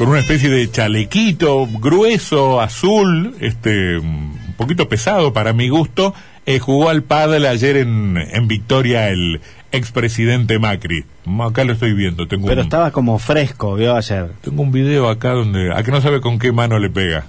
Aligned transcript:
con 0.00 0.08
una 0.08 0.20
especie 0.20 0.48
de 0.48 0.70
chalequito 0.70 1.66
grueso, 1.66 2.62
azul, 2.62 3.34
este, 3.38 3.98
un 3.98 4.54
poquito 4.56 4.88
pesado 4.88 5.34
para 5.34 5.52
mi 5.52 5.68
gusto, 5.68 6.14
eh, 6.46 6.58
jugó 6.58 6.88
al 6.88 7.02
pádel 7.02 7.44
ayer 7.44 7.76
en, 7.76 8.16
en 8.16 8.48
Victoria 8.48 9.10
el 9.10 9.42
expresidente 9.72 10.58
Macri. 10.58 11.04
Acá 11.46 11.64
lo 11.64 11.74
estoy 11.74 11.92
viendo. 11.92 12.26
Tengo 12.26 12.46
Pero 12.46 12.62
un, 12.62 12.64
estaba 12.64 12.92
como 12.92 13.18
fresco, 13.18 13.74
vio 13.74 13.94
ayer. 13.94 14.30
tengo 14.40 14.62
un 14.62 14.72
video 14.72 15.10
acá 15.10 15.32
donde, 15.32 15.70
a 15.70 15.82
que 15.82 15.90
no 15.90 16.00
sabe 16.00 16.22
con 16.22 16.38
qué 16.38 16.50
mano 16.50 16.78
le 16.78 16.88
pega. 16.88 17.26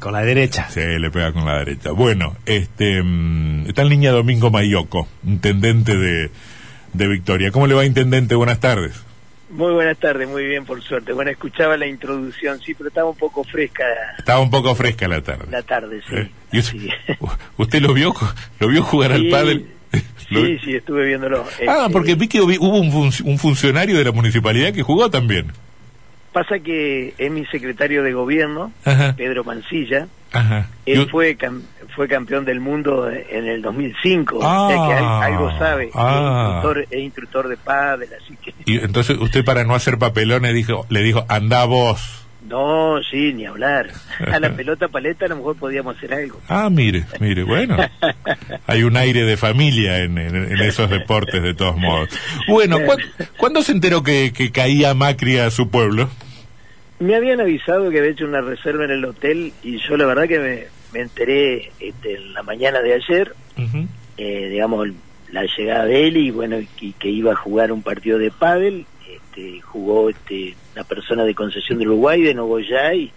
Con 0.00 0.14
la 0.14 0.22
derecha. 0.22 0.68
Sí, 0.70 0.80
le 0.80 1.10
pega 1.10 1.30
con 1.30 1.44
la 1.44 1.58
derecha. 1.58 1.90
Bueno, 1.90 2.36
este, 2.46 3.02
mm, 3.02 3.66
está 3.66 3.82
el 3.82 3.90
niña 3.90 4.12
Domingo 4.12 4.50
Mayoco, 4.50 5.06
intendente 5.26 5.94
de, 5.94 6.30
de 6.94 7.06
Victoria. 7.06 7.50
¿Cómo 7.50 7.66
le 7.66 7.74
va, 7.74 7.84
intendente? 7.84 8.34
Buenas 8.34 8.60
tardes. 8.60 9.03
Muy 9.54 9.72
buenas 9.72 9.96
tardes, 9.98 10.28
muy 10.28 10.44
bien, 10.46 10.64
por 10.64 10.82
suerte. 10.82 11.12
Bueno, 11.12 11.30
escuchaba 11.30 11.76
la 11.76 11.86
introducción, 11.86 12.58
sí, 12.60 12.74
pero 12.74 12.88
estaba 12.88 13.08
un 13.08 13.16
poco 13.16 13.44
fresca 13.44 13.84
Estaba 14.18 14.40
un 14.40 14.50
poco 14.50 14.74
fresca 14.74 15.06
la 15.06 15.20
tarde. 15.22 15.46
la 15.48 15.62
tarde, 15.62 16.00
sí. 16.08 16.16
Eh, 16.16 16.30
¿y 16.52 16.58
usted, 16.58 16.78
Sí. 16.78 16.88
¿Usted 17.56 17.80
lo 17.80 17.94
vio, 17.94 18.12
lo 18.58 18.68
vio 18.68 18.82
jugar 18.82 19.12
al 19.12 19.28
pádel? 19.28 19.70
Sí, 20.28 20.58
sí, 20.64 20.74
estuve 20.74 21.06
viéndolo. 21.06 21.44
Ah, 21.68 21.82
Este, 21.86 21.92
porque 21.92 22.14
vi 22.16 22.26
que 22.26 22.40
hubo 22.40 22.78
un, 22.78 23.12
un 23.24 23.38
funcionario 23.38 23.96
de 23.96 24.02
la 24.04 24.10
municipalidad 24.10 24.72
que 24.72 24.82
jugó 24.82 25.08
también. 25.08 25.52
Pasa 26.34 26.58
que 26.58 27.14
es 27.16 27.30
mi 27.30 27.46
secretario 27.46 28.02
de 28.02 28.12
gobierno, 28.12 28.72
Ajá, 28.84 29.14
Pedro 29.16 29.44
Mancilla. 29.44 30.08
ajá. 30.32 30.68
Él 30.84 31.08
fue 31.10 31.38
cam- 31.38 31.62
fue 31.94 32.08
campeón 32.08 32.44
del 32.44 32.58
mundo 32.60 33.08
en 33.08 33.46
el 33.46 33.62
2005, 33.62 34.40
Ah, 34.42 34.62
o 34.64 34.68
sea 34.68 34.76
que 34.88 34.92
al- 35.04 35.22
algo 35.32 35.58
sabe. 35.58 35.90
ah. 35.94 36.10
Es, 36.10 36.54
instructor, 36.54 36.86
es 36.90 37.00
instructor 37.04 37.48
de 37.48 37.56
pádel, 37.56 38.08
así 38.20 38.36
que... 38.42 38.52
y 38.66 38.78
entonces 38.84 39.16
usted 39.18 39.44
para 39.44 39.62
no 39.64 39.74
hacer 39.76 39.96
papelones 39.96 40.52
dijo, 40.54 40.84
le 40.90 41.02
dijo, 41.04 41.24
anda 41.28 41.64
vos. 41.64 42.20
No, 42.46 42.96
sí, 43.10 43.32
ni 43.32 43.46
hablar. 43.46 43.88
A 44.30 44.38
la 44.38 44.50
pelota 44.54 44.88
paleta 44.88 45.24
a 45.24 45.28
lo 45.28 45.36
mejor 45.36 45.56
podíamos 45.56 45.96
hacer 45.96 46.12
algo. 46.12 46.38
Ah, 46.48 46.68
mire, 46.70 47.04
mire, 47.18 47.42
bueno, 47.42 47.76
hay 48.66 48.82
un 48.82 48.98
aire 48.98 49.22
de 49.22 49.36
familia 49.38 50.00
en, 50.00 50.18
en- 50.18 50.34
en 50.52 50.60
esos 50.60 50.90
deportes 50.90 51.42
de 51.42 51.54
todos 51.54 51.76
modos. 51.78 52.10
Bueno, 52.46 52.80
¿cuán- 52.84 52.98
¿cuándo 53.38 53.62
se 53.62 53.72
enteró 53.72 54.02
que, 54.02 54.32
que 54.36 54.50
caía 54.52 54.92
Macri 54.94 55.38
a 55.38 55.50
su 55.50 55.70
pueblo? 55.70 56.10
Me 56.98 57.16
habían 57.16 57.40
avisado 57.40 57.90
que 57.90 57.98
había 57.98 58.12
hecho 58.12 58.26
una 58.26 58.40
reserva 58.40 58.84
en 58.84 58.92
el 58.92 59.04
hotel 59.04 59.52
y 59.62 59.78
yo 59.78 59.96
la 59.96 60.06
verdad 60.06 60.28
que 60.28 60.38
me, 60.38 60.66
me 60.92 61.00
enteré 61.00 61.72
este, 61.80 62.14
en 62.14 62.32
la 62.32 62.42
mañana 62.42 62.80
de 62.80 62.94
ayer, 62.94 63.34
eh, 64.16 64.48
digamos, 64.48 64.88
la 65.30 65.44
llegada 65.44 65.84
de 65.86 66.06
él 66.06 66.16
y 66.16 66.30
bueno, 66.30 66.56
que 66.98 67.08
iba 67.08 67.32
a 67.32 67.36
jugar 67.36 67.72
un 67.72 67.82
partido 67.82 68.18
de 68.18 68.30
pádel, 68.30 68.86
este, 69.08 69.60
jugó 69.60 70.08
este, 70.08 70.54
una 70.74 70.84
persona 70.84 71.24
de 71.24 71.34
Concesión 71.34 71.78
del 71.78 71.88
Uruguay, 71.88 72.22
de 72.22 72.34
Nogoyá 72.34 72.94
y, 72.94 73.10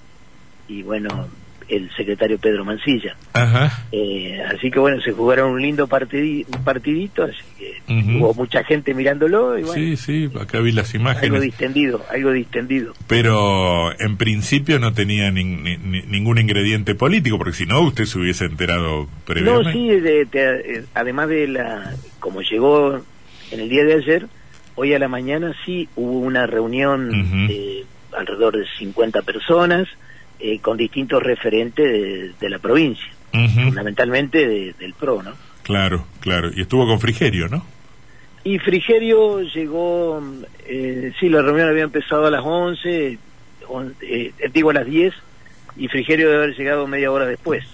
y 0.68 0.82
bueno, 0.82 1.28
el 1.70 1.90
secretario 1.98 2.38
Pedro 2.40 2.64
Mancilla. 2.64 3.16
Ajá. 3.34 3.84
Eh, 3.92 4.40
así 4.56 4.72
que 4.72 4.80
bueno, 4.80 5.02
se 5.02 5.12
jugaron 5.12 5.52
un 5.52 5.62
lindo 5.62 5.88
partidi- 5.88 6.46
un 6.56 6.64
partidito, 6.64 7.24
así 7.24 7.36
que 7.58 7.74
hubo 8.20 8.34
mucha 8.34 8.64
gente 8.64 8.94
mirándolo 8.94 9.58
y 9.58 9.64
bueno, 9.64 9.74
Sí, 9.74 9.98
sí, 9.98 10.30
acá 10.40 10.60
vi 10.60 10.72
las 10.72 10.94
algo 10.96 11.02
imágenes. 11.10 11.42
distendido, 11.42 12.02
algo 12.12 12.32
distendido. 12.32 12.94
Pero 13.08 13.92
en 14.00 14.18
principio 14.18 14.80
no 14.80 14.94
tenía 14.94 15.30
nin- 15.30 15.62
ni- 15.62 15.78
ni- 15.78 16.02
ningún 16.04 16.38
ingrediente 16.38 16.96
político, 16.96 17.38
porque 17.38 17.54
si 17.54 17.66
no 17.66 17.82
usted 17.82 18.06
se 18.06 18.18
hubiese 18.20 18.46
enterado 18.46 19.08
previamente. 19.26 19.64
No, 19.66 19.72
sí, 19.74 19.88
de- 20.00 20.26
de- 20.26 20.86
además 20.94 21.28
de 21.30 21.48
la, 21.48 21.94
como 22.20 22.42
llegó 22.42 23.02
en 23.52 23.60
el 23.60 23.70
día 23.70 23.84
de 23.84 23.94
ayer, 23.96 24.28
hoy 24.76 24.94
a 24.94 25.00
la 25.00 25.08
mañana 25.08 25.54
sí 25.66 25.90
hubo 25.96 26.20
una 26.20 26.46
reunión 26.48 27.48
de 27.48 27.84
alrededor 28.18 28.58
de 28.58 28.66
50 28.80 29.22
personas 29.22 29.88
eh, 30.40 30.60
con 30.60 30.78
distintos 30.78 31.22
referentes 31.24 31.86
de, 31.86 32.32
de 32.40 32.50
la 32.50 32.60
provincia, 32.60 33.08
fundamentalmente 33.32 34.48
de- 34.48 34.74
del 34.80 34.94
PRO, 34.94 35.22
¿no? 35.24 35.34
Claro, 35.64 36.06
claro. 36.22 36.50
Y 36.56 36.62
estuvo 36.62 36.86
con 36.86 37.00
Frigerio, 37.00 37.48
¿no? 37.50 37.66
Y 38.44 38.60
Frigerio 38.60 39.42
llegó, 39.42 40.24
eh, 40.66 41.12
sí, 41.20 41.28
la 41.30 41.42
reunión 41.42 41.70
había 41.70 41.84
empezado 41.84 42.26
a 42.28 42.32
las 42.32 42.42
11, 42.44 43.18
on- 43.68 43.94
eh, 44.02 44.32
digo 44.54 44.70
a 44.70 44.74
las 44.74 44.86
10, 44.86 45.14
y 45.76 45.88
Frigerio 45.90 46.30
debe 46.30 46.44
haber 46.44 46.56
llegado 46.58 46.88
media 46.88 47.12
hora 47.12 47.26
después. 47.26 47.66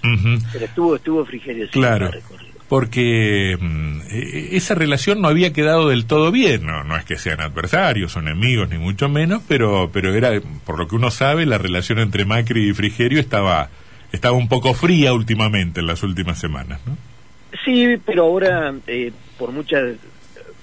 Pero 0.52 0.64
estuvo, 0.64 0.96
estuvo 0.96 1.24
Frigerio. 1.24 1.66
sí, 1.66 1.72
Claro. 1.72 2.10
recorrido. 2.10 2.53
Porque 2.68 3.56
mm, 3.60 4.00
eh, 4.10 4.48
esa 4.52 4.74
relación 4.74 5.20
no 5.20 5.28
había 5.28 5.52
quedado 5.52 5.88
del 5.88 6.06
todo 6.06 6.32
bien, 6.32 6.64
no, 6.66 6.82
no 6.84 6.96
es 6.96 7.04
que 7.04 7.16
sean 7.18 7.40
adversarios, 7.40 8.12
son 8.12 8.28
enemigos, 8.28 8.70
ni 8.70 8.78
mucho 8.78 9.08
menos, 9.08 9.42
pero, 9.46 9.90
pero 9.92 10.14
era, 10.14 10.30
por 10.64 10.78
lo 10.78 10.88
que 10.88 10.96
uno 10.96 11.10
sabe, 11.10 11.44
la 11.46 11.58
relación 11.58 11.98
entre 11.98 12.24
Macri 12.24 12.70
y 12.70 12.72
Frigerio 12.72 13.20
estaba, 13.20 13.68
estaba 14.12 14.36
un 14.36 14.48
poco 14.48 14.72
fría 14.74 15.12
últimamente, 15.12 15.80
en 15.80 15.86
las 15.86 16.02
últimas 16.02 16.38
semanas, 16.38 16.80
¿no? 16.86 16.96
Sí, 17.64 17.96
pero 18.04 18.24
ahora, 18.24 18.74
eh, 18.86 19.12
por 19.38 19.52
muchas 19.52 19.96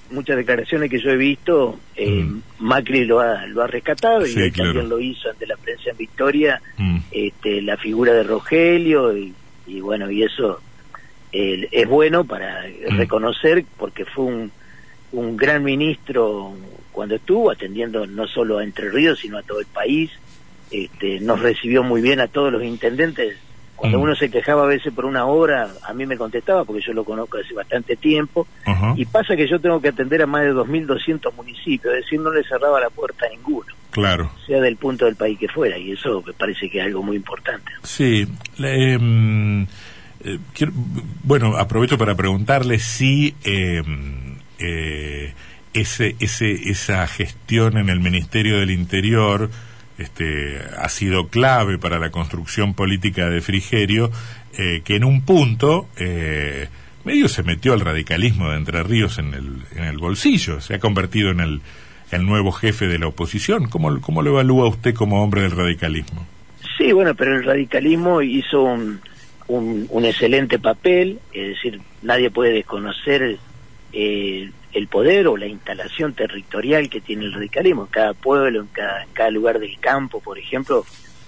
muchas 0.10 0.36
declaraciones 0.36 0.90
que 0.90 1.00
yo 1.00 1.10
he 1.12 1.16
visto, 1.16 1.80
eh, 1.96 2.10
Mm. 2.26 2.42
Macri 2.60 3.06
lo 3.06 3.22
ha, 3.22 3.46
lo 3.46 3.62
ha 3.64 3.68
rescatado 3.68 4.26
y 4.26 4.32
Sí, 4.34 4.52
claro. 4.52 4.72
también 4.74 4.90
lo 4.90 5.00
hizo 5.00 5.30
ante 5.30 5.48
la 5.48 5.56
prensa 5.56 5.92
en 5.92 5.96
Victoria, 5.98 6.62
Mm. 6.78 6.98
este, 7.12 7.62
la 7.62 7.78
figura 7.78 8.12
de 8.12 8.24
Rogelio 8.24 9.16
y, 9.16 9.34
y 9.68 9.80
bueno, 9.80 10.12
y 10.12 10.24
eso 10.24 10.60
eh, 11.32 11.68
es 11.72 11.88
bueno 11.88 12.24
para 12.26 12.66
Mm. 12.68 12.98
reconocer 12.98 13.64
porque 13.78 14.06
fue 14.06 14.26
un, 14.26 14.52
un 15.14 15.38
gran 15.38 15.64
ministro 15.64 16.54
cuando 16.92 17.16
estuvo 17.16 17.52
atendiendo 17.52 18.06
no 18.08 18.28
solo 18.28 18.58
a 18.58 18.64
Entre 18.64 18.90
Ríos, 18.90 19.20
sino 19.20 19.38
a 19.38 19.44
todo 19.44 19.60
el 19.60 19.66
país. 19.68 20.12
Este, 20.70 21.20
nos 21.20 21.40
recibió 21.42 21.84
muy 21.84 22.02
bien 22.02 22.20
a 22.22 22.28
todos 22.28 22.52
los 22.52 22.64
intendentes. 22.64 23.38
Cuando 23.76 23.98
Mm. 23.98 24.02
uno 24.04 24.16
se 24.16 24.30
quejaba 24.30 24.64
a 24.64 24.68
veces 24.68 24.94
por 24.94 25.06
una 25.06 25.26
obra, 25.26 25.70
a 25.84 25.94
mí 25.94 26.06
me 26.06 26.16
contestaba 26.18 26.64
porque 26.66 26.84
yo 26.86 26.94
lo 26.94 27.04
conozco 27.04 27.38
hace 27.40 27.54
bastante 27.54 27.96
tiempo. 27.96 28.48
Y 28.96 29.06
pasa 29.06 29.36
que 29.36 29.48
yo 29.48 29.60
tengo 29.60 29.82
que 29.82 29.88
atender 29.90 30.22
a 30.22 30.28
más 30.28 30.44
de 30.44 30.54
2.200 30.54 31.34
municipios, 31.34 31.94
es 31.96 32.04
decir, 32.04 32.20
no 32.20 32.32
le 32.32 32.44
cerraba 32.44 32.80
la 32.80 32.90
puerta 32.90 33.26
a 33.26 33.30
ninguno, 33.30 33.66
Claro. 33.90 34.32
sea 34.46 34.62
del 34.62 34.76
punto 34.78 35.06
del 35.06 35.16
país 35.16 35.38
que 35.40 35.48
fuera, 35.48 35.78
y 35.78 35.92
eso 35.94 36.22
me 36.26 36.34
parece 36.34 36.70
que 36.70 36.80
es 36.80 36.86
algo 36.86 37.02
muy 37.04 37.16
importante. 37.16 37.72
Sí. 37.84 38.28
em, 38.60 39.66
eh, 40.24 40.38
quiero- 40.54 40.74
bueno, 41.24 41.58
aprovecho 41.58 41.98
para 41.98 42.16
preguntarle 42.16 42.80
si 42.80 43.36
em, 43.44 44.36
eh, 44.60 45.34
ese, 45.74 46.16
ese, 46.20 46.52
esa 46.70 47.08
gestión 47.08 47.78
en 47.78 47.90
el 47.90 48.00
Ministerio 48.00 48.60
del 48.60 48.72
Interior 48.72 49.50
este, 49.98 50.60
ha 50.78 50.90
sido 50.90 51.28
clave 51.28 51.78
para 51.78 52.00
la 52.00 52.10
construcción 52.12 52.74
política 52.74 53.30
de 53.30 53.42
Frigerio, 53.42 54.12
eh, 54.58 54.82
que 54.84 54.96
en 54.96 55.04
un 55.06 55.22
punto 55.22 55.88
medio 57.06 57.28
se 57.30 57.44
metió 57.44 57.74
al 57.74 57.80
radicalismo 57.82 58.50
de 58.50 58.58
Entre 58.58 58.84
Ríos 58.84 59.18
en 59.20 59.34
el, 59.34 59.50
en 59.76 59.84
el 59.86 59.98
bolsillo, 59.98 60.60
se 60.62 60.76
ha 60.76 60.80
convertido 60.80 61.32
en 61.32 61.40
el, 61.40 61.62
el 62.12 62.26
nuevo 62.26 62.52
jefe 62.52 62.88
de 62.88 63.00
la 63.00 63.08
oposición. 63.08 63.68
¿Cómo, 63.70 64.00
¿Cómo 64.02 64.22
lo 64.22 64.32
evalúa 64.32 64.68
usted 64.68 64.94
como 64.94 65.24
hombre 65.24 65.42
del 65.42 65.52
radicalismo? 65.52 66.26
Sí, 66.78 66.92
bueno, 66.92 67.14
pero 67.16 67.36
el 67.38 67.44
radicalismo 67.44 68.22
hizo 68.22 68.62
un, 68.64 69.00
un, 69.52 69.88
un 69.90 70.06
excelente 70.06 70.60
papel, 70.60 71.20
es 71.34 71.50
decir, 71.50 71.82
nadie 72.02 72.32
puede 72.32 72.54
desconocer 72.54 73.38
eh, 73.94 74.52
el 74.74 74.88
poder 74.88 75.28
o 75.28 75.36
la 75.36 75.48
instalación 75.48 76.14
territorial 76.14 76.90
que 76.90 77.02
tiene 77.02 77.26
el 77.26 77.34
radicalismo. 77.34 77.84
En 77.84 77.92
cada 77.92 78.14
pueblo, 78.14 78.62
en 78.62 78.68
cada, 78.68 79.04
en 79.04 79.10
cada 79.14 79.30
lugar 79.30 79.60
del 79.60 79.78
campo, 79.80 80.22
por 80.22 80.40
ejemplo, 80.40 80.86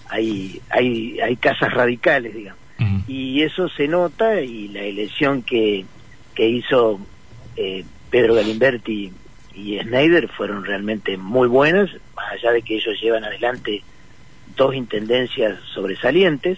hay, 0.10 0.62
hay, 0.70 1.20
hay 1.20 1.36
casas 1.36 1.74
radicales, 1.74 2.34
digamos. 2.34 2.62
Y 3.08 3.44
eso 3.44 3.70
se 3.70 3.88
nota 3.88 4.42
y 4.42 4.68
la 4.68 4.82
elección 4.82 5.42
que, 5.42 5.86
que 6.36 6.50
hizo 6.50 7.00
eh, 7.56 7.86
Pedro 8.10 8.36
Galimberti 8.36 9.12
y 9.56 9.80
Schneider 9.80 10.28
fueron 10.28 10.66
realmente 10.66 11.16
muy 11.16 11.48
buenas, 11.48 11.90
más 12.16 12.34
allá 12.34 12.52
de 12.52 12.62
que 12.62 12.76
ellos 12.76 13.00
llevan 13.02 13.24
adelante 13.24 13.84
dos 14.58 14.76
intendencias 14.76 15.60
sobresalientes, 15.74 16.58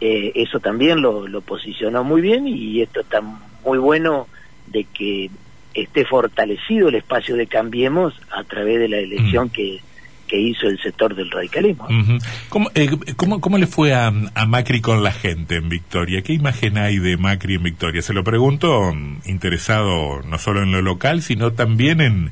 eh, 0.00 0.32
eso 0.34 0.60
también 0.60 1.00
lo, 1.00 1.26
lo 1.26 1.40
posicionó 1.40 2.04
muy 2.04 2.20
bien 2.20 2.46
y 2.46 2.82
esto 2.82 3.00
está 3.00 3.20
muy 3.64 3.78
bueno 3.78 4.28
de 4.66 4.84
que 4.84 5.30
esté 5.74 6.04
fortalecido 6.04 6.88
el 6.88 6.94
espacio 6.96 7.36
de 7.36 7.46
Cambiemos 7.46 8.14
a 8.30 8.44
través 8.44 8.78
de 8.78 8.88
la 8.88 8.98
elección 8.98 9.46
Mm. 9.46 9.50
que, 9.50 9.80
que 10.26 10.38
hizo 10.40 10.66
el 10.66 10.80
sector 10.80 11.14
del 11.14 11.30
radicalismo. 11.30 11.84
Ujú. 11.84 12.18
¿Cómo, 12.48 12.70
eh, 12.74 12.90
cómo, 13.16 13.40
cómo 13.40 13.58
le 13.58 13.66
fue 13.66 13.94
a, 13.94 14.06
a 14.08 14.46
Macri 14.46 14.80
con 14.80 15.02
la 15.02 15.12
gente 15.12 15.56
en 15.56 15.68
Victoria? 15.68 16.22
¿Qué 16.22 16.32
imagen 16.32 16.78
hay 16.78 16.98
de 16.98 17.16
Macri 17.16 17.54
en 17.54 17.62
Victoria? 17.62 18.02
Se 18.02 18.12
lo 18.12 18.24
pregunto 18.24 18.92
mm, 18.92 19.20
interesado 19.26 20.22
no 20.22 20.38
solo 20.38 20.62
en 20.62 20.72
lo 20.72 20.82
local, 20.82 21.22
sino 21.22 21.52
también 21.52 22.00
en, 22.00 22.30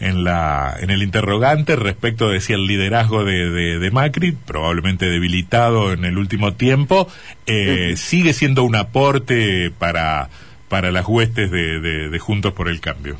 en, 0.00 0.24
la, 0.24 0.76
en 0.80 0.90
el 0.90 1.02
interrogante 1.02 1.74
respecto 1.76 2.28
de 2.28 2.40
si 2.40 2.52
el 2.52 2.66
liderazgo 2.66 3.24
de, 3.24 3.50
de, 3.50 3.78
de 3.78 3.90
Macri, 3.90 4.32
probablemente 4.32 5.08
debilitado 5.08 5.92
en 5.92 6.04
el 6.04 6.18
último 6.18 6.54
tiempo, 6.54 7.08
eh, 7.46 7.94
sigue 7.96 8.32
siendo 8.32 8.62
un 8.64 8.76
aporte 8.76 9.70
para, 9.78 10.28
para 10.68 10.90
las 10.92 11.06
huestes 11.06 11.50
de, 11.50 11.80
de- 11.80 12.08
de 12.10 12.18
Juntos 12.18 12.52
por 12.52 12.68
el 12.68 12.80
Cambio. 12.80 13.16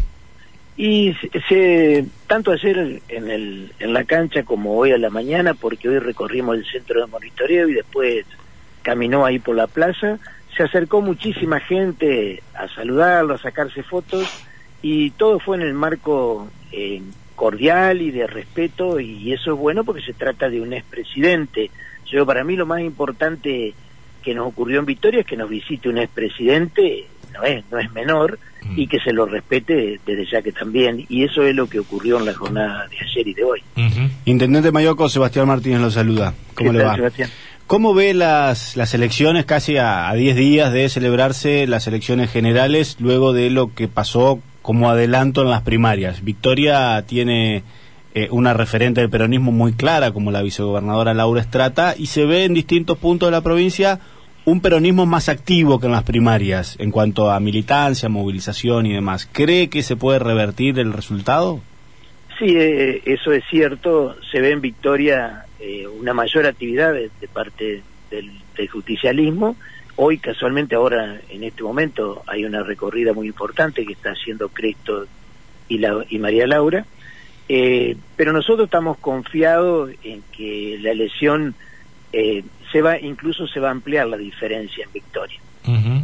Y 0.78 1.14
se, 1.48 2.04
tanto 2.26 2.52
ayer 2.52 3.00
en, 3.08 3.30
el, 3.30 3.72
en 3.78 3.92
la 3.94 4.04
cancha 4.04 4.42
como 4.42 4.76
hoy 4.76 4.92
a 4.92 4.98
la 4.98 5.08
mañana, 5.08 5.54
porque 5.54 5.88
hoy 5.88 5.98
recorrimos 5.98 6.56
el 6.58 6.66
centro 6.66 7.00
de 7.00 7.06
monitoreo 7.06 7.68
y 7.70 7.72
después 7.74 8.26
caminó 8.82 9.24
ahí 9.24 9.38
por 9.38 9.56
la 9.56 9.66
plaza, 9.68 10.18
se 10.54 10.62
acercó 10.64 11.00
muchísima 11.00 11.60
gente 11.60 12.42
a 12.54 12.68
saludarlo, 12.68 13.34
a 13.34 13.38
sacarse 13.38 13.82
fotos 13.82 14.28
y 14.82 15.10
todo 15.12 15.40
fue 15.40 15.56
en 15.56 15.62
el 15.62 15.72
marco 15.72 16.50
eh, 16.76 17.02
cordial 17.34 18.02
y 18.02 18.10
de 18.10 18.26
respeto 18.26 19.00
y 19.00 19.32
eso 19.32 19.52
es 19.52 19.58
bueno 19.58 19.84
porque 19.84 20.02
se 20.02 20.12
trata 20.12 20.48
de 20.48 20.60
un 20.60 20.72
expresidente. 20.72 21.70
Yo 22.10 22.24
para 22.26 22.44
mí 22.44 22.54
lo 22.54 22.66
más 22.66 22.80
importante 22.80 23.74
que 24.22 24.34
nos 24.34 24.48
ocurrió 24.48 24.80
en 24.80 24.86
Victoria 24.86 25.20
es 25.20 25.26
que 25.26 25.36
nos 25.36 25.48
visite 25.48 25.88
un 25.88 25.98
expresidente, 25.98 27.06
no 27.32 27.44
es, 27.44 27.64
no 27.70 27.78
es 27.78 27.92
menor, 27.92 28.38
y 28.74 28.88
que 28.88 28.98
se 28.98 29.12
lo 29.12 29.26
respete 29.26 30.00
desde 30.04 30.26
ya 30.30 30.42
que 30.42 30.52
también. 30.52 31.04
Y 31.08 31.24
eso 31.24 31.42
es 31.44 31.54
lo 31.54 31.68
que 31.68 31.78
ocurrió 31.78 32.18
en 32.18 32.26
la 32.26 32.34
jornada 32.34 32.88
de 32.88 32.98
ayer 32.98 33.28
y 33.28 33.34
de 33.34 33.44
hoy. 33.44 33.62
Intendente 34.24 34.72
Mayoco, 34.72 35.08
Sebastián 35.08 35.46
Martínez 35.46 35.80
lo 35.80 35.90
saluda. 35.90 36.34
¿Cómo 36.54 36.72
le 36.72 36.82
va? 36.82 36.96
¿Cómo 37.66 37.94
ve 37.94 38.14
las, 38.14 38.76
las 38.76 38.94
elecciones 38.94 39.44
casi 39.44 39.76
a 39.76 40.12
10 40.12 40.36
días 40.36 40.72
de 40.72 40.88
celebrarse 40.88 41.66
las 41.66 41.86
elecciones 41.86 42.30
generales 42.30 42.96
luego 43.00 43.32
de 43.32 43.50
lo 43.50 43.74
que 43.74 43.88
pasó 43.88 44.40
como 44.66 44.90
adelanto 44.90 45.42
en 45.42 45.50
las 45.50 45.62
primarias? 45.62 46.24
Victoria 46.24 47.00
tiene 47.06 47.62
eh, 48.16 48.26
una 48.32 48.52
referente 48.52 49.00
del 49.00 49.08
peronismo 49.08 49.52
muy 49.52 49.74
clara 49.74 50.10
como 50.10 50.32
la 50.32 50.42
vicegobernadora 50.42 51.14
Laura 51.14 51.40
Estrata 51.40 51.94
y 51.96 52.06
se 52.06 52.26
ve 52.26 52.42
en 52.42 52.52
distintos 52.52 52.98
puntos 52.98 53.28
de 53.28 53.30
la 53.30 53.42
provincia 53.42 54.00
un 54.44 54.60
peronismo 54.60 55.06
más 55.06 55.28
activo 55.28 55.78
que 55.78 55.86
en 55.86 55.92
las 55.92 56.02
primarias 56.02 56.74
en 56.80 56.90
cuanto 56.90 57.30
a 57.30 57.38
militancia, 57.38 58.08
movilización 58.08 58.86
y 58.86 58.92
demás. 58.92 59.28
¿Cree 59.30 59.68
que 59.68 59.84
se 59.84 59.94
puede 59.94 60.18
revertir 60.18 60.80
el 60.80 60.92
resultado? 60.92 61.60
Sí, 62.36 62.56
eh, 62.56 63.02
eso 63.04 63.32
es 63.32 63.44
cierto. 63.48 64.16
Se 64.32 64.40
ve 64.40 64.50
en 64.50 64.60
Victoria 64.60 65.44
eh, 65.60 65.86
una 65.86 66.12
mayor 66.12 66.44
actividad 66.44 66.92
de, 66.92 67.10
parte 67.32 67.82
del, 68.10 68.32
justicialismo. 68.68 69.54
Hoy, 69.96 70.18
casualmente, 70.18 70.74
ahora, 70.74 71.20
en 71.30 71.44
este 71.44 71.62
momento, 71.62 72.22
hay 72.26 72.44
una 72.44 72.62
recorrida 72.62 73.12
muy 73.12 73.28
importante 73.28 73.86
que 73.86 73.94
está 73.94 74.10
haciendo 74.10 74.50
Cristo 74.50 75.06
y, 75.68 75.78
la, 75.78 76.04
y 76.08 76.18
María 76.18 76.46
Laura. 76.46 76.84
Eh, 77.48 77.96
pero 78.16 78.32
nosotros 78.32 78.66
estamos 78.66 78.98
confiados 78.98 79.90
en 80.02 80.22
que 80.32 80.78
la 80.80 80.90
elección 80.90 81.54
eh, 82.12 82.42
se 82.72 82.82
va 82.82 82.98
incluso 82.98 83.46
se 83.46 83.60
va 83.60 83.68
a 83.68 83.70
ampliar 83.70 84.08
la 84.08 84.16
diferencia 84.16 84.84
en 84.84 84.92
victoria. 84.92 85.40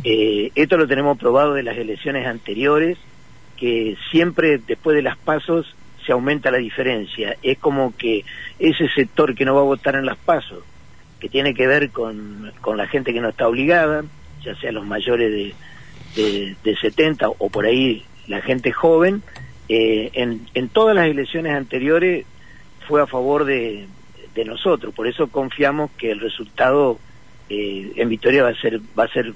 Eh, 0.05 0.51
esto 0.57 0.77
lo 0.77 0.89
tenemos 0.89 1.19
probado 1.19 1.55
de 1.55 1.63
las 1.63 1.77
elecciones 1.77 2.27
anteriores, 2.27 2.99
que 3.57 3.97
siempre 4.11 4.59
después 4.59 4.97
de 4.97 5.03
las 5.03 5.17
pasos 5.17 5.77
se 6.05 6.13
aumenta 6.13 6.51
la 6.51 6.59
diferencia. 6.59 7.37
Es 7.43 7.59
como 7.59 7.97
que 7.97 8.25
ese 8.59 8.89
sector 8.89 9.35
que 9.35 9.45
no 9.45 9.55
va 9.55 9.61
a 9.61 9.65
votar 9.65 9.95
en 9.95 10.07
las 10.07 10.19
pasos, 10.19 10.65
que 11.23 11.29
tiene 11.29 11.55
que 11.55 11.69
ver 11.69 11.91
con, 11.91 12.51
con 12.61 12.77
la 12.77 12.89
gente 12.89 13.13
que 13.13 13.21
no 13.21 13.29
está 13.29 13.47
obligada, 13.47 14.03
ya 14.43 14.57
sea 14.57 14.73
los 14.73 14.85
mayores 14.85 15.31
de, 15.31 15.55
de, 16.17 16.57
de 16.65 16.77
70 16.77 17.29
o 17.29 17.49
por 17.49 17.65
ahí 17.65 18.05
la 18.27 18.41
gente 18.41 18.73
joven, 18.73 19.23
eh, 19.69 20.11
en, 20.15 20.49
en 20.55 20.69
todas 20.69 20.97
las 20.97 21.07
elecciones 21.07 21.55
anteriores 21.55 22.27
fue 22.89 23.01
a 23.01 23.07
favor 23.07 23.45
de, 23.45 23.87
de 24.35 24.45
nosotros. 24.45 24.93
Por 24.93 25.07
eso 25.07 25.29
confiamos 25.29 25.93
que 25.97 26.11
el 26.11 26.19
resultado 26.19 26.99
eh, 27.49 27.93
en 27.95 28.09
Victoria 28.09 28.43
va 28.43 28.49
a 28.49 28.61
ser 28.61 28.81
va 28.99 29.05
a 29.05 29.09
ser 29.09 29.33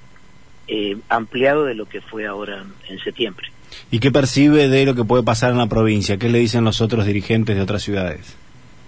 eh, 0.66 0.96
ampliado 1.08 1.66
de 1.66 1.76
lo 1.76 1.86
que 1.86 2.00
fue 2.00 2.26
ahora 2.26 2.64
en 2.88 2.98
septiembre. 2.98 3.46
¿Y 3.92 4.00
qué 4.00 4.10
percibe 4.10 4.68
de 4.68 4.86
lo 4.86 4.96
que 4.96 5.04
puede 5.04 5.22
pasar 5.22 5.52
en 5.52 5.58
la 5.58 5.68
provincia? 5.68 6.16
¿Qué 6.16 6.30
le 6.30 6.40
dicen 6.40 6.64
los 6.64 6.80
otros 6.80 7.06
dirigentes 7.06 7.54
de 7.54 7.62
otras 7.62 7.82
ciudades? 7.82 8.36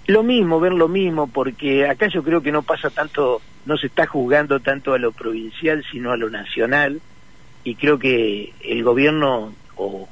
Lo 0.08 0.22
mismo, 0.22 0.58
ver 0.58 0.72
lo 0.72 0.88
mismo, 0.88 1.28
porque 1.28 1.87
acá 1.87 2.08
yo 2.08 2.25
creo 2.25 2.43
que 2.43 2.50
no 2.50 2.62
pasa 2.62 2.90
tanto, 2.90 3.40
no 3.64 3.76
se 3.76 3.87
está 3.87 4.06
juzgando 4.06 4.58
tanto 4.60 4.94
a 4.94 4.99
lo 4.99 5.12
provincial, 5.12 5.84
sino 5.93 6.10
a 6.10 6.16
lo 6.16 6.28
nacional, 6.31 7.00
y 7.62 7.76
creo 7.76 7.99
que 7.99 8.52
el 8.64 8.82
gobierno 8.82 9.52
o 9.76 10.08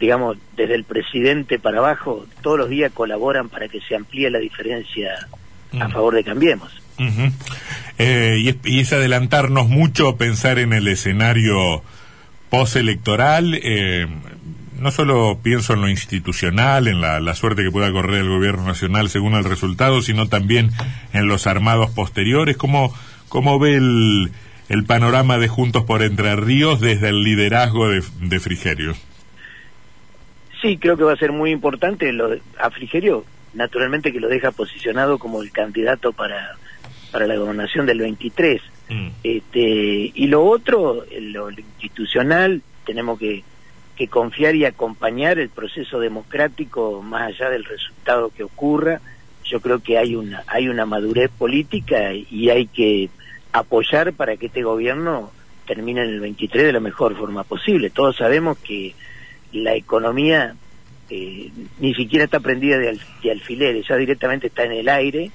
digamos, 0.00 0.38
desde 0.56 0.74
el 0.74 0.84
presidente 0.84 1.58
para 1.58 1.78
abajo, 1.78 2.26
todos 2.40 2.58
los 2.58 2.70
días 2.70 2.90
colaboran 2.90 3.50
para 3.50 3.68
que 3.68 3.80
se 3.82 3.94
amplíe 3.94 4.30
la 4.30 4.38
diferencia 4.38 5.28
a 5.78 5.88
mm. 5.88 5.92
favor 5.92 6.14
de 6.14 6.24
Cambiemos. 6.24 6.72
Eh, 7.98 8.56
y, 8.64 8.80
es, 8.80 8.92
adelantarnos 8.92 9.68
mucho 9.68 10.16
pensar 10.16 10.58
en 10.58 10.72
el 10.72 10.88
escenario 10.88 11.82
postelectoral. 12.48 13.54
Eh, 13.62 14.06
no 14.80 14.90
solo 14.90 15.38
pienso 15.42 15.74
en 15.74 15.82
lo 15.82 15.88
institucional, 15.88 16.88
en 16.88 17.00
la, 17.00 17.34
suerte 17.34 17.62
que 17.62 17.70
pueda 17.70 17.92
correr 17.92 18.20
el 18.20 18.28
gobierno 18.28 18.64
nacional 18.64 19.08
según 19.08 19.34
el 19.34 19.44
resultado, 19.44 20.02
sino 20.02 20.28
también 20.28 20.70
en 21.12 21.28
los 21.28 21.46
armados 21.46 21.90
posteriores. 21.90 22.56
¿Cómo, 22.56 22.94
cómo 23.28 23.58
ve 23.58 23.76
el, 23.76 24.32
el 24.68 24.84
panorama 24.84 25.38
de 25.38 25.48
Juntos 25.48 25.84
por 25.84 26.02
Entre 26.02 26.34
Ríos 26.36 26.80
desde 26.80 27.10
el 27.10 27.22
liderazgo 27.22 27.88
de, 27.88 28.02
de 28.20 28.40
Frigerio? 28.40 28.94
Sí, 30.62 30.76
creo 30.76 30.96
que 30.96 31.04
va 31.04 31.12
a 31.12 31.16
ser 31.16 31.32
muy 31.32 31.50
importante. 31.50 32.12
Lo 32.12 32.30
a 32.58 32.70
Frigerio, 32.70 33.24
naturalmente 33.54 34.12
que 34.12 34.20
lo 34.20 34.28
deja 34.28 34.50
posicionado 34.50 35.18
como 35.18 35.42
el 35.42 35.52
candidato 35.52 36.12
para, 36.12 36.56
para 37.10 37.26
la 37.26 37.36
gobernación 37.36 37.86
del 37.86 38.00
23. 38.00 38.60
Mm. 38.88 39.08
Este, 39.22 40.12
y 40.14 40.26
lo 40.26 40.44
otro, 40.44 41.04
lo, 41.20 41.50
institucional, 41.50 42.62
tenemos 42.84 43.18
que, 43.18 43.42
que 44.00 44.08
confiar 44.08 44.56
y 44.56 44.64
acompañar 44.64 45.38
el 45.38 45.50
proceso 45.50 46.00
democrático 46.00 47.02
más 47.02 47.34
allá 47.34 47.50
del 47.50 47.66
resultado 47.66 48.30
que 48.30 48.44
ocurra. 48.44 48.98
Yo 49.44 49.60
creo 49.60 49.80
que 49.80 49.98
hay 49.98 50.16
una, 50.16 50.42
hay 50.46 50.70
una 50.70 50.86
madurez 50.86 51.30
política 51.30 52.14
y 52.14 52.48
hay 52.48 52.66
que 52.66 53.10
apoyar 53.52 54.14
para 54.14 54.38
que 54.38 54.46
este 54.46 54.62
gobierno 54.62 55.30
termine 55.66 56.00
en 56.00 56.08
el 56.08 56.20
23 56.20 56.64
de 56.64 56.72
la 56.72 56.80
mejor 56.80 57.14
forma 57.14 57.44
posible. 57.44 57.90
Todos 57.90 58.16
sabemos 58.16 58.56
que 58.60 58.94
la 59.52 59.74
economía 59.74 60.54
eh, 61.10 61.50
ni 61.78 61.92
siquiera 61.92 62.24
está 62.24 62.40
prendida 62.40 62.78
de, 62.78 62.98
alfileres, 63.30 63.86
ya 63.86 63.96
directamente 63.96 64.46
está 64.46 64.64
en 64.64 64.72
el 64.72 64.88
aire. 64.88 65.30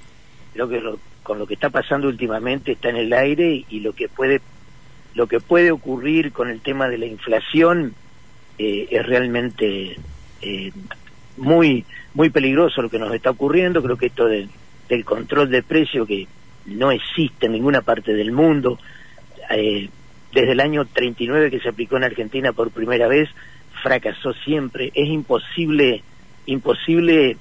Creo 0.54 0.68
que 0.68 0.82
con 1.22 1.38
lo 1.38 1.46
que 1.46 1.54
está 1.54 1.70
pasando 1.70 2.08
últimamente 2.08 2.72
está 2.72 2.90
en 2.90 2.98
el 2.98 3.14
aire 3.14 3.64
y 3.70 3.82
lo 3.82 3.94
que 3.94 4.10
puede 4.10 4.42
lo 5.14 5.28
que 5.28 5.40
puede 5.40 5.70
ocurrir 5.70 6.32
con 6.32 6.50
el 6.50 6.62
tema 6.62 6.90
de 6.90 6.98
la 6.98 7.06
inflación 7.06 7.94
eh, 8.58 8.88
es 8.90 9.06
realmente 9.06 9.98
eh, 10.42 10.72
muy 11.38 11.86
muy 12.14 12.30
peligroso 12.30 12.82
lo 12.82 12.90
que 12.90 13.00
nos 13.00 13.14
está 13.14 13.32
ocurriendo. 13.32 13.84
Creo 13.84 13.98
que 13.98 14.08
esto 14.08 14.26
del 14.26 15.06
control 15.06 15.50
de 15.50 15.64
precio 15.64 16.06
que 16.06 16.28
no 16.66 16.92
existe 16.92 17.48
en 17.48 17.54
ninguna 17.54 17.82
parte 17.82 18.14
del 18.14 18.32
mundo. 18.32 18.80
desde 19.50 20.52
el 20.52 20.60
año 20.60 20.86
39 20.86 21.52
que 21.52 21.60
se 21.60 21.70
aplicó 21.70 21.98
en 21.98 22.06
Argentina 22.06 22.54
por 22.54 22.72
primera 22.72 23.08
vez, 23.08 23.30
fracasó 23.84 24.34
siempre. 24.34 24.92
Es 24.96 25.08
imposible, 25.08 26.04
imposible 26.46 27.38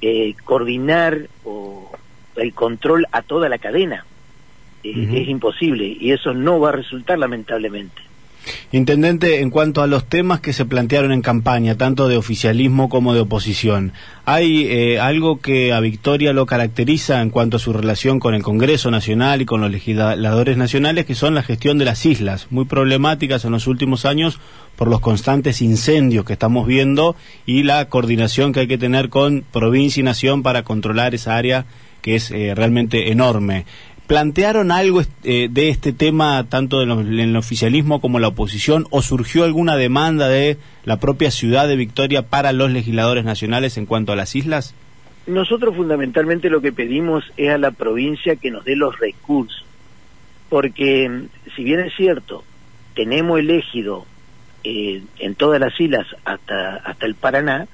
eh, 0.00 0.34
coordinar 0.44 1.28
o 1.44 1.90
el 2.36 2.54
control 2.54 3.06
a 3.12 3.22
toda 3.22 3.48
la 3.48 3.58
cadena. 3.58 4.04
Eh, 4.82 5.08
es 5.12 5.28
imposible 5.28 5.94
y 6.00 6.12
eso 6.12 6.32
no 6.32 6.58
va 6.60 6.70
a 6.70 6.72
resultar 6.72 7.18
lamentablemente. 7.18 8.00
Intendente, 8.72 9.40
en 9.40 9.50
cuanto 9.50 9.82
a 9.82 9.86
los 9.86 10.04
temas 10.04 10.40
que 10.40 10.52
se 10.52 10.64
plantearon 10.64 11.12
en 11.12 11.22
campaña, 11.22 11.76
tanto 11.76 12.08
de 12.08 12.16
oficialismo 12.16 12.88
como 12.88 13.14
de 13.14 13.20
oposición, 13.20 13.92
¿hay 14.24 14.66
eh, 14.66 15.00
algo 15.00 15.40
que 15.40 15.72
a 15.72 15.80
Victoria 15.80 16.32
lo 16.32 16.46
caracteriza 16.46 17.20
en 17.22 17.30
cuanto 17.30 17.56
a 17.56 17.60
su 17.60 17.72
relación 17.72 18.20
con 18.20 18.34
el 18.34 18.42
Congreso 18.42 18.90
Nacional 18.90 19.42
y 19.42 19.46
con 19.46 19.60
los 19.60 19.70
legisladores 19.70 20.56
nacionales, 20.56 21.06
que 21.06 21.14
son 21.14 21.34
la 21.34 21.42
gestión 21.42 21.78
de 21.78 21.84
las 21.84 22.06
islas, 22.06 22.46
muy 22.50 22.64
problemáticas 22.64 23.44
en 23.44 23.52
los 23.52 23.66
últimos 23.66 24.04
años 24.04 24.38
por 24.76 24.88
los 24.88 25.00
constantes 25.00 25.60
incendios 25.60 26.24
que 26.24 26.32
estamos 26.32 26.66
viendo 26.66 27.16
y 27.44 27.64
la 27.64 27.88
coordinación 27.88 28.52
que 28.52 28.60
hay 28.60 28.66
que 28.66 28.78
tener 28.78 29.10
con 29.10 29.44
provincia 29.52 30.00
y 30.00 30.04
nación 30.04 30.42
para 30.42 30.62
controlar 30.62 31.14
esa 31.14 31.36
área 31.36 31.66
que 32.00 32.14
es 32.16 32.30
eh, 32.30 32.54
realmente 32.54 33.10
enorme. 33.12 33.66
¿Plantearon 34.10 34.72
algo 34.72 35.02
eh, 35.22 35.46
de 35.48 35.68
este 35.68 35.92
tema 35.92 36.44
tanto 36.48 36.82
en, 36.82 36.90
el 36.90 37.36
oficialismo 37.36 38.00
como 38.00 38.18
en 38.18 38.22
la 38.22 38.28
oposición 38.28 38.88
o 38.90 39.02
surgió 39.02 39.44
alguna 39.44 39.76
demanda 39.76 40.26
de 40.26 40.56
la 40.84 40.98
propia 40.98 41.30
ciudad 41.30 41.68
de 41.68 41.76
Victoria 41.76 42.22
para 42.22 42.52
los 42.52 42.72
legisladores 42.72 43.24
nacionales 43.24 43.78
en 43.78 43.86
cuanto 43.86 44.10
a 44.10 44.16
las 44.16 44.34
islas? 44.34 44.74
Nosotros 45.28 45.76
fundamentalmente 45.76 46.50
lo 46.50 46.60
que 46.60 46.72
pedimos 46.72 47.22
es 47.36 47.50
a 47.50 47.58
la 47.58 47.70
provincia 47.70 48.34
que 48.34 48.50
nos 48.50 48.64
dé 48.64 48.74
los 48.74 48.98
recursos, 48.98 49.64
porque 50.48 51.28
si 51.54 51.62
bien 51.62 51.78
es 51.78 51.94
cierto, 51.94 52.42
tenemos 52.96 53.38
elegido 53.38 54.06
eh, 54.64 55.04
en 55.20 55.36
todas 55.36 55.60
las 55.60 55.80
islas 55.80 56.08
hasta, 56.24 56.78
hasta 56.78 57.06
el 57.06 57.14
Paraná, 57.14 57.68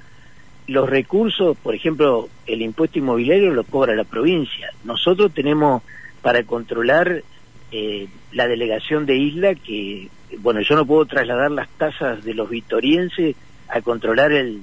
los 0.67 0.87
recursos, 0.87 1.57
por 1.57 1.75
ejemplo, 1.75 2.29
el 2.47 2.61
impuesto 2.61 2.99
inmobiliario 2.99 3.55
lo 3.55 3.65
cobra 3.65 3.95
la 3.95 4.05
provincia. 4.05 4.69
Nosotros 4.85 5.33
tenemos 5.33 5.83
para 6.27 6.43
controlar 6.43 7.23
eh, 7.71 8.09
la 8.33 8.49
delegación 8.49 9.07
de 9.07 9.15
isla 9.15 9.55
que, 9.55 10.09
bueno, 10.39 10.61
yo 10.61 10.75
no 10.75 10.85
puedo 10.85 11.07
trasladar 11.07 11.53
las 11.53 11.69
tasas 11.69 12.25
de 12.25 12.35
los 12.35 12.51
vitorienses 12.51 13.37
a 13.69 13.81
controlar 13.81 14.33
el, 14.33 14.61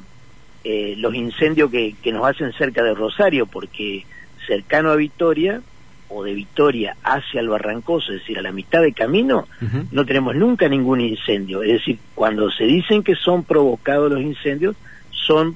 eh, 0.65 0.95
los 0.97 1.15
incendios 1.15 1.71
que, 1.71 1.95
que 2.03 2.11
nos 2.11 2.27
hacen 2.27 2.51
cerca 2.51 2.83
de 2.83 2.93
Rosario, 2.93 3.45
porque 3.45 4.05
cercano 4.45 4.91
a 4.91 4.97
Victoria 4.97 5.61
o 6.09 6.25
de 6.25 6.33
Victoria 6.33 6.97
hacia 7.01 7.39
el 7.39 7.47
Barrancoso, 7.47 8.11
es 8.11 8.19
decir, 8.19 8.37
a 8.39 8.41
la 8.41 8.51
mitad 8.51 8.81
de 8.81 8.91
camino, 8.91 9.47
no 9.89 10.05
tenemos 10.05 10.35
nunca 10.35 10.67
ningún 10.67 10.99
incendio. 10.99 11.63
Es 11.63 11.71
decir, 11.71 11.97
cuando 12.13 12.51
se 12.51 12.65
dicen 12.65 13.03
que 13.03 13.15
son 13.15 13.45
provocados 13.45 14.11
los 14.11 14.21
incendios, 14.21 14.75
son 15.11 15.55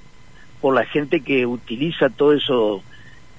por 0.62 0.74
la 0.74 0.86
gente 0.86 1.20
que 1.20 1.46
utiliza 1.46 2.10
todo 2.10 2.32
eso, 2.32 2.82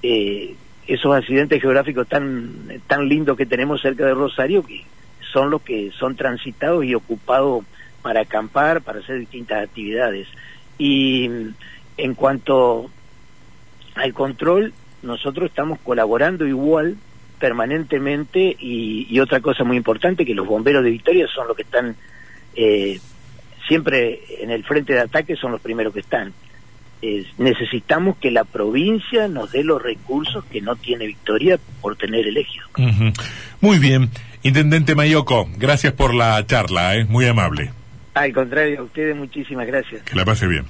eh, 0.03 0.53
esos 0.89 1.15
accidentes 1.15 1.61
geográficos 1.61 2.07
tan, 2.07 2.81
tan 2.87 3.07
lindos 3.07 3.37
que 3.37 3.45
tenemos 3.45 3.81
cerca 3.81 4.05
de 4.05 4.13
Rosario, 4.13 4.65
que 4.65 4.83
son 5.31 5.51
los 5.51 5.61
que 5.61 5.91
son 5.91 6.15
transitados 6.15 6.83
y 6.83 6.95
ocupados 6.95 7.63
para 8.01 8.21
acampar, 8.21 8.81
para 8.81 8.99
hacer 8.99 9.19
distintas 9.19 9.63
actividades. 9.63 10.27
Y 10.79 11.29
en 11.97 12.15
cuanto 12.15 12.89
al 13.93 14.13
control, 14.13 14.73
nosotros 15.03 15.49
estamos 15.49 15.77
colaborando 15.79 16.47
igual 16.47 16.97
permanentemente 17.39 18.57
y, 18.59 19.19
otra 19.19 19.41
cosa 19.41 19.63
muy 19.63 19.77
importante 19.77 20.25
que 20.25 20.33
los 20.33 20.47
bomberos 20.47 20.83
de 20.83 20.89
Victoria 20.89 21.27
son 21.27 21.47
los 21.47 21.55
que 21.55 21.63
están 21.63 21.95
eh, 22.55 22.99
siempre 23.67 24.21
en 24.39 24.49
el 24.49 24.63
frente 24.63 24.93
de 24.93 25.01
ataque 25.01 25.35
son 25.35 25.51
los 25.51 25.61
primeros 25.61 25.93
que 25.93 25.99
están 25.99 26.33
necesitamos 27.37 28.17
que 28.17 28.31
la 28.31 28.43
provincia 28.43 29.27
nos 29.27 29.51
dé 29.51 29.63
los 29.63 29.81
recursos 29.81 30.43
que 30.45 30.61
no 30.61 30.75
tiene 30.75 31.07
Victoria 31.07 31.59
por 31.81 31.95
tener 31.95 32.27
el 32.27 32.37
ejido. 32.37 32.65
Muy 33.61 33.79
bien. 33.79 34.09
Intendente 34.43 34.95
Mayoco, 34.95 35.49
gracias 35.57 35.93
por 35.93 36.13
la 36.13 36.45
charla, 36.45 36.95
es 36.95 37.05
¿eh? 37.05 37.07
muy 37.09 37.25
amable. 37.25 37.71
Al 38.13 38.33
contrario, 38.33 38.79
a 38.79 38.83
ustedes 38.83 39.15
muchísimas 39.15 39.67
gracias. 39.67 40.03
Que 40.03 40.15
la 40.15 40.25
pase 40.25 40.47
bien. 40.47 40.65